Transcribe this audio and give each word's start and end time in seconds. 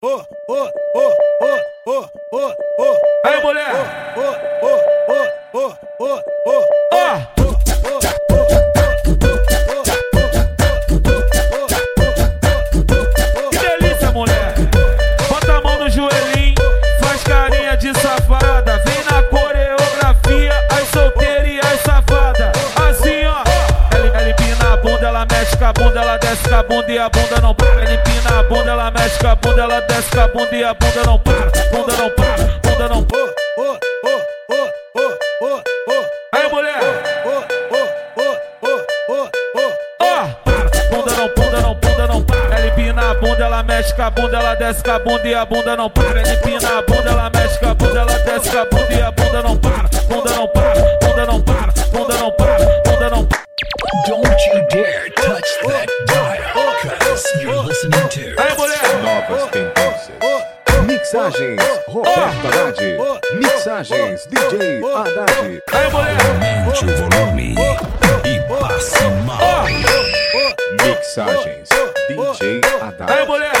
ô, 0.00 0.22
ô, 0.48 0.70
ô, 0.94 0.97
a 25.68 25.72
bunda, 25.72 26.00
ela 26.00 26.16
desce 26.16 26.48
com 26.48 26.54
a 26.54 26.62
bunda 26.62 26.90
e 26.90 26.98
a 26.98 27.08
bunda 27.10 27.40
não 27.42 27.54
para. 27.54 27.68
Ela 27.68 27.94
empina 27.94 28.40
a 28.40 28.42
bunda, 28.42 28.70
ela 28.70 28.90
mexe 28.90 29.18
com 29.18 29.28
a 29.28 29.34
bunda, 29.34 29.62
ela 29.62 29.80
desce 29.82 30.10
com 30.10 30.20
a 30.20 30.28
bunda 30.28 30.56
e 30.56 30.64
a 30.64 30.74
bunda 30.74 31.02
não 31.04 31.18
para. 31.18 31.50
Bunda 31.70 31.96
não 31.96 32.10
para, 32.10 32.36
bunda 32.62 32.88
não 32.88 33.04
para. 33.04 33.18
Aí, 36.32 36.50
mulher! 36.50 36.78
Bunda 40.90 41.12
não, 41.16 41.28
bunda 41.34 41.60
não, 41.60 41.74
bunda 41.74 42.06
não 42.06 42.22
para. 42.24 42.38
Ela 42.56 43.10
a 43.10 43.14
bunda, 43.14 43.44
ela 43.44 43.62
mexe 43.62 43.94
com 43.94 44.02
a 44.02 44.10
bunda, 44.10 44.36
ela 44.38 44.54
desce 44.54 44.82
com 44.82 44.90
a 44.90 44.98
bunda 44.98 45.28
e 45.28 45.34
a 45.34 45.44
bunda 45.44 45.76
não 45.76 45.90
para. 45.90 46.20
Ela 46.20 46.32
empina 46.34 46.78
a 46.78 46.82
bunda, 46.82 47.10
ela 47.10 47.30
mexe 47.30 47.58
com 47.58 47.68
a 47.68 47.74
bunda, 47.74 47.98
ela 48.00 48.18
desce 48.18 48.50
com 48.50 48.58
a 48.58 48.64
bunda 48.64 48.92
e 48.94 49.02
a 49.02 49.10
bunda 49.10 49.42
não 49.42 49.56
para. 49.56 49.88
Bunda 50.08 50.30
não 50.30 50.48
para, 50.48 50.98
bunda 51.02 51.26
não 51.26 51.40
para, 51.42 51.72
bunda 51.92 52.14
não 52.14 52.30
para, 52.32 52.58
bunda 52.84 53.10
não 53.10 53.26
para. 53.26 53.47
Mixagens 61.28 61.62
Roberto 61.88 62.46
Haddad. 62.46 62.78
Mixagens 63.34 64.26
DJ 64.28 64.80
Haddad. 64.82 65.62
Aumente 65.74 66.84
o 66.86 66.96
volume 66.96 67.54
e 68.24 68.40
passe 68.48 69.04
mal. 69.26 69.66
Mixagens 70.82 71.68
DJ 72.08 72.60
Aí, 72.64 72.80
Haddad. 72.80 73.26
mulher! 73.26 73.52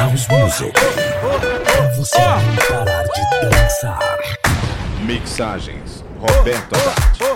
House 0.00 0.26
Music. 0.28 0.72
Pra 0.72 1.82
você 1.94 2.18
não 2.18 2.84
parar 2.84 3.04
de 3.04 3.48
dançar. 3.48 4.18
Mixagens 5.02 6.04
Roberto 6.18 6.74
Haddad. 6.74 7.35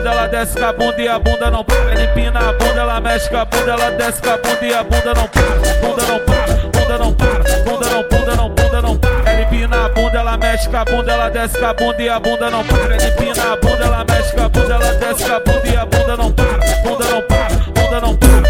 Bunda, 0.00 0.10
ela 0.10 0.26
desce 0.26 0.58
com 0.58 0.64
a 0.64 0.72
bunda 0.72 1.02
e 1.02 1.08
a 1.08 1.18
bunda 1.18 1.50
não 1.50 1.64
para. 1.64 1.92
Ela 1.92 2.04
empina 2.04 2.40
a 2.40 2.52
bunda, 2.52 2.80
ela 2.80 3.00
mexe 3.00 3.28
com 3.28 3.36
a 3.36 3.44
bunda, 3.44 3.72
ela 3.72 3.90
desce 3.90 4.22
com 4.22 4.30
a 4.30 4.36
bunda 4.38 4.64
e 4.66 4.74
a 4.74 4.82
bunda 4.82 5.14
não 5.14 5.28
para. 5.28 5.42
Bunda 5.80 6.06
não 6.06 6.20
para, 6.20 6.54
bunda 6.72 6.98
não 6.98 7.12
para, 7.12 7.38
bunda 7.64 7.90
não, 7.90 8.02
bunda 8.08 8.36
não, 8.36 8.48
bunda 8.48 8.82
não 8.82 8.98
para. 8.98 9.30
Ela 9.30 9.42
empina 9.42 9.84
a 9.84 9.88
bunda, 9.90 10.18
ela 10.18 10.36
mexe 10.38 10.68
com 10.68 10.76
a 10.76 10.84
bunda, 10.84 11.12
ela 11.12 11.28
desce 11.28 11.58
com 11.58 11.66
a 11.66 11.74
bunda 11.74 12.02
e 12.02 12.08
a 12.08 12.20
bunda 12.20 12.50
não 12.50 12.64
para. 12.64 12.94
Ela 12.94 13.08
empina 13.08 13.52
a 13.52 13.56
bunda, 13.56 13.84
ela 13.84 14.04
mexe 14.08 14.32
com 14.32 14.42
a 14.42 14.48
bunda, 14.48 14.74
ela 14.74 14.92
desce 14.94 15.24
com 15.24 15.34
a 15.34 15.40
bunda 15.40 15.68
e 15.68 15.76
a 15.76 15.86
bunda 15.86 16.16
não 16.16 16.32
para. 16.32 16.46
Bunda 16.82 17.04
não 17.04 17.22
para, 17.22 17.48
bunda 17.74 18.00
não 18.00 18.16
para, 18.16 18.49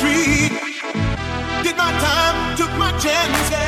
street. 0.00 0.52
Did 1.62 1.76
my 1.76 1.92
time, 2.06 2.56
took 2.56 2.72
my 2.78 2.90
chances. 2.98 3.59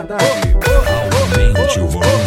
Haddad. 0.00 0.18
Aumente 1.12 1.80
o 1.80 1.86
volume. 1.86 2.19